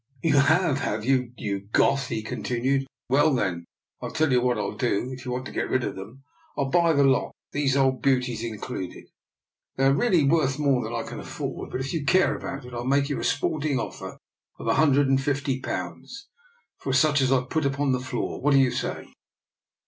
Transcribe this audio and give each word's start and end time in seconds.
"You 0.23 0.37
have, 0.37 0.79
have 0.79 1.05
you? 1.05 1.31
You 1.37 1.67
Goth!" 1.73 2.07
he 2.07 2.23
continued." 2.23 2.87
Well, 3.09 3.35
then, 3.35 3.65
I'll 4.01 4.09
tell 4.09 4.31
you 4.31 4.41
what 4.41 4.57
I'll 4.57 4.75
do. 4.75 5.11
If 5.11 5.25
you 5.25 5.31
want 5.31 5.45
to 5.45 5.51
get 5.51 5.69
rid 5.69 5.83
of 5.83 5.95
them, 5.95 6.23
I'll 6.57 6.71
buy 6.71 6.93
the 6.93 7.03
lot, 7.03 7.33
these 7.51 7.77
old 7.77 8.01
beauties 8.01 8.43
included. 8.43 9.03
They 9.75 9.83
are 9.85 9.93
really 9.93 10.23
worth 10.23 10.57
more 10.57 10.83
than 10.83 10.95
I 10.95 11.03
can 11.07 11.19
afford, 11.19 11.69
but 11.69 11.81
if 11.81 11.93
you 11.93 12.03
care 12.03 12.35
about 12.35 12.65
it, 12.65 12.73
I'll 12.73 12.83
make 12.83 13.09
you 13.09 13.19
a 13.19 13.23
sporting 13.23 13.77
offer 13.79 14.17
of 14.57 14.65
a 14.65 14.73
hundred 14.73 15.07
and 15.07 15.21
fifty 15.21 15.59
pounds 15.59 16.29
for 16.79 16.93
such 16.93 17.21
as 17.21 17.31
I've 17.31 17.51
put 17.51 17.67
upon 17.67 17.91
the 17.91 17.99
floor. 17.99 18.41
What 18.41 18.53
do 18.53 18.59
you 18.59 18.71
say? 18.71 19.05